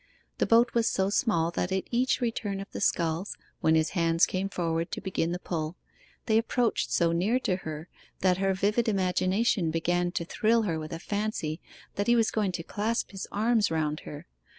The 0.39 0.47
boat 0.47 0.73
was 0.73 0.87
so 0.89 1.11
small 1.11 1.51
that 1.51 1.71
at 1.71 1.83
each 1.91 2.21
return 2.21 2.59
of 2.59 2.71
the 2.71 2.81
sculls, 2.81 3.37
when 3.59 3.75
his 3.75 3.91
hands 3.91 4.25
came 4.25 4.49
forward 4.49 4.89
to 4.93 4.99
begin 4.99 5.31
the 5.31 5.37
pull, 5.37 5.77
they 6.25 6.39
approached 6.39 6.91
so 6.91 7.11
near 7.11 7.37
to 7.41 7.57
her 7.57 7.87
that 8.21 8.39
her 8.39 8.55
vivid 8.55 8.89
imagination 8.89 9.69
began 9.69 10.11
to 10.13 10.25
thrill 10.25 10.63
her 10.63 10.79
with 10.79 10.91
a 10.91 10.97
fancy 10.97 11.61
that 11.97 12.07
he 12.07 12.15
was 12.15 12.31
going 12.31 12.51
to 12.53 12.63
clasp 12.63 13.11
his 13.11 13.27
arms 13.31 13.69
round 13.69 13.99
her. 13.99 14.25